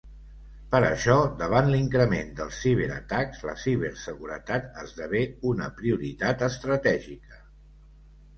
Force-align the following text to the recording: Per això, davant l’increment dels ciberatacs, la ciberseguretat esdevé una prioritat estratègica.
Per 0.75 0.79
això, 0.85 1.17
davant 1.41 1.67
l’increment 1.73 2.31
dels 2.39 2.57
ciberatacs, 2.63 3.43
la 3.49 3.55
ciberseguretat 3.65 4.67
esdevé 4.85 5.23
una 5.51 5.69
prioritat 5.83 6.43
estratègica. 6.51 7.41